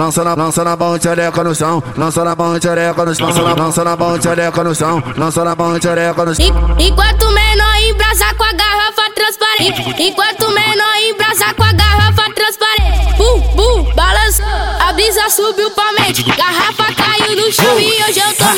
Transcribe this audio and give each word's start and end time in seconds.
Lança 0.00 0.24
na, 0.24 0.34
lança 0.34 0.64
na 0.64 0.76
mão, 0.76 0.98
tchereca 0.98 1.44
no 1.44 1.54
chão. 1.54 1.80
Lança 1.96 2.24
na 2.24 2.34
mão, 2.34 2.58
tchereca 2.58 3.04
no 3.04 3.14
chão. 3.14 3.28
Lança 3.28 3.42
na, 3.44 3.54
lança 3.54 3.84
na 3.84 3.96
mão, 3.96 4.18
tchereca 4.18 4.64
no 4.64 4.74
chão. 4.74 5.02
Lança 5.16 5.44
na 5.44 5.54
mão, 5.54 5.78
tchereca 5.78 6.24
no 6.24 6.34
chão. 6.34 6.76
Enquanto 6.80 7.30
menor 7.30 7.76
embrasa 7.88 8.34
com 8.34 8.42
a 8.42 8.52
garrafa 8.54 9.08
transparente. 9.14 10.02
Enquanto 10.02 10.48
menor 10.48 10.96
embrasa 11.08 11.54
com 11.54 11.62
a 11.62 11.72
garrafa 11.72 12.28
transparente. 12.34 13.16
Bum, 13.16 13.40
bum, 13.54 13.94
balança. 13.94 14.42
A 14.80 14.92
brisa 14.94 15.30
subiu 15.30 15.70
pra 15.70 15.92
mente. 15.92 16.24
Garrafa 16.24 16.92
caiu 16.92 17.36
no 17.36 17.52
chão 17.52 17.78
e 17.78 18.02
hoje 18.02 18.18
eu 18.18 18.34
tô 18.34 18.52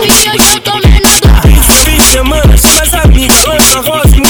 Hoje 0.00 0.28
eu 0.28 0.38
já 0.42 0.58
tô 0.60 0.72
menor. 0.78 1.42
Fim, 1.42 1.60
fim 1.84 1.96
de 1.96 2.02
semana, 2.02 2.42
com 2.42 2.82
as 2.82 2.94
amigas. 3.04 3.44
Ana 3.44 3.82
Rosa 3.82 4.16
e 4.16 4.20
um. 4.20 4.26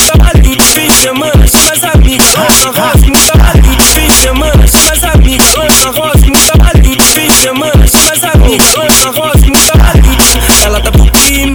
Fim 0.74 0.86
de 0.88 0.92
semana, 0.92 1.32
com 1.32 1.72
as 1.72 1.84
amigas. 1.94 2.34
Ana 2.34 2.72
Rosa 2.72 3.06
e 3.06 3.10
um 3.10 3.14
cavalito. 3.14 3.84
Fim 3.84 4.06
de 4.06 4.12
semana, 4.12 4.52
com 4.52 5.06
amigas. 5.06 5.54
Ana 5.54 5.92
Rosa 5.92 6.26
e 6.26 6.30
um. 6.30 7.04
Fim 7.14 7.26
de 7.28 7.34
semana, 7.34 7.72
com 7.84 8.22
amigas. 8.32 8.76
Ana 8.76 9.10
Rosa 9.12 9.38
e 9.38 9.46
um. 9.46 10.60
Ela 10.64 10.80
tá 10.80 10.90
por 10.90 11.08
ti. 11.12 11.52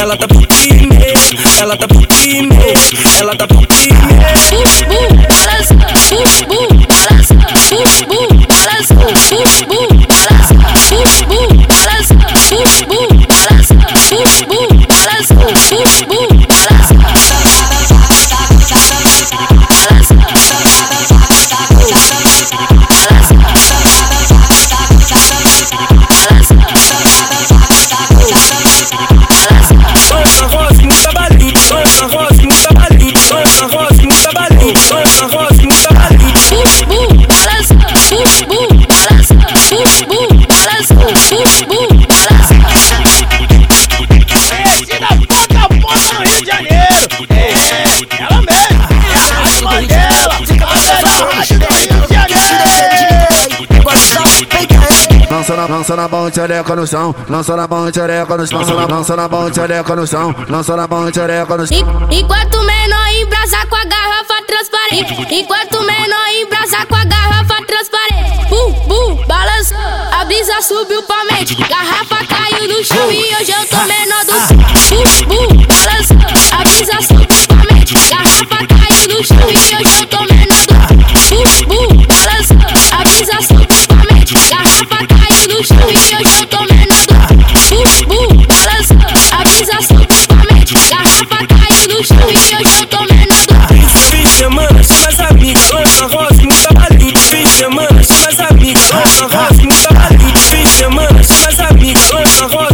Ela 0.00 0.16
tá 0.16 0.26
por 0.26 0.46
ti. 0.46 0.68
Ela 1.60 1.76
tá 1.76 1.86
por 1.86 2.06
ti. 2.06 2.48
Ela 3.20 3.36
tá 3.36 3.46
por 3.46 3.66
ti 3.66 3.92
mesmo. 3.92 4.56
Uh, 6.08 6.55
Lança 55.48 55.54
na, 55.56 55.66
lança 55.76 55.94
na 55.96 56.08
mão, 56.08 56.28
tchereca 56.28 56.74
no 56.74 56.84
chão. 56.86 57.14
Lança 57.28 57.54
na 57.56 57.68
mão, 57.68 57.88
tchereca 57.92 58.36
no 58.36 58.46
chão. 58.48 58.58
Lança 58.88 59.14
na, 59.16 59.28
mão, 59.28 59.48
tchereca 59.48 59.94
no 59.94 60.04
chão. 60.06 60.34
Lança 60.48 60.76
na 60.76 60.88
mão, 60.88 61.08
tchereca 61.12 61.56
no 61.56 61.64
chão. 61.64 61.78
En- 62.10 62.18
Enquanto 62.18 62.58
menor 62.64 63.06
embrasa 63.22 63.64
com 63.68 63.76
a 63.76 63.84
garrafa 63.84 64.42
transparente. 64.44 65.14
Enquanto 65.32 65.80
menor 65.82 66.26
embrasa 66.42 66.84
com 66.86 66.96
a 66.96 67.04
garrafa 67.04 67.64
transparente. 67.64 68.48
Bum, 68.48 68.72
bum, 68.88 69.24
balança. 69.28 69.76
A 70.20 70.24
brisa 70.24 70.60
subiu 70.62 71.00
pra 71.04 71.24
mente. 71.30 71.54
Garrafa 71.54 72.26
caiu 72.26 72.66
no 72.68 72.84
chão 72.84 73.12
e 73.12 73.36
hoje 73.36 73.52
eu 73.52 73.66
tô 73.68 73.76
menor 73.86 74.24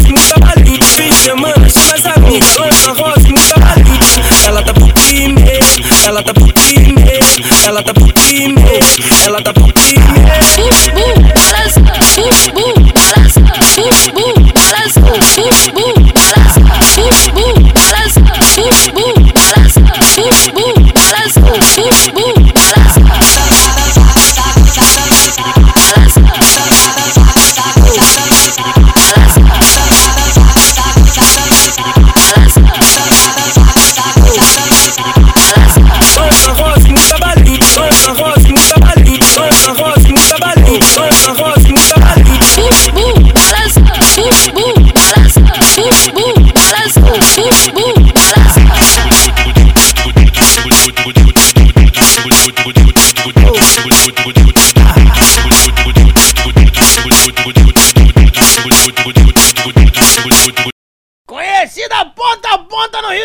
rosa 0.02 0.08
no 0.08 0.20
trabalho. 0.20 0.84
Fim 0.96 1.08
de 1.08 1.14
semana, 1.14 1.66
as 1.66 2.06
amigas, 2.06 2.56
lança 2.56 2.92
rosa 2.92 3.28
no 3.28 3.38
trabalho. 3.38 3.82
Ela 4.46 4.62
tá 4.62 4.74
por 4.74 4.92
time, 4.92 5.34
ela 6.04 6.22
tá 6.22 6.34
por 6.34 6.52
time, 6.52 7.04
ela 7.64 7.82
tá 7.82 7.92
por 7.94 8.12
time, 8.12 8.54
ela 9.24 9.42
tá 9.42 9.52
por 9.52 9.72
time. 9.72 9.98
Bum, 10.56 10.70
bum, 10.94 11.14
balança. 11.34 11.80
Bum, 11.80 12.30
bum, 12.54 12.72
balança. 12.92 13.40
Bum, 13.40 13.90
bum, 14.14 14.34
balança. 14.52 15.00
Bum, 15.00 15.50
bum, 15.72 15.94
balança. 16.12 16.60
Bum, 16.60 17.10
bum, 17.32 17.54
balança. 17.72 18.20
Bum, 18.20 18.70
bum, 18.94 19.14
balança. 19.32 19.80
Bum, 20.16 20.30
bum, 20.54 20.74
balança. 20.92 21.40